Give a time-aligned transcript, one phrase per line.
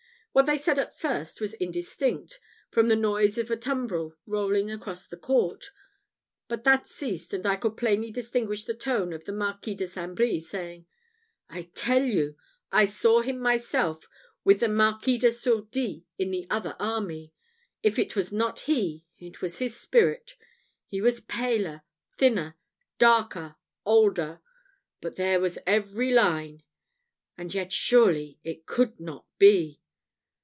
[0.33, 5.05] What they said at first was indistinct, from the noise of a tumbrel rolling across
[5.05, 5.71] the court;
[6.47, 10.15] but that ceased, and I could plainly distinguish the tone of the Marquis de St.
[10.15, 10.85] Brie, saying,
[11.49, 12.37] "I tell you,
[12.71, 14.07] I saw him myself,
[14.45, 17.33] with the Marquis de Sourdis in the other army:
[17.83, 20.37] if it was not he, it was his spirit.
[20.87, 22.55] He was paler, thinner,
[22.99, 24.39] darker, older
[25.01, 26.63] but there was every line
[27.37, 29.79] and yet surely it could not be."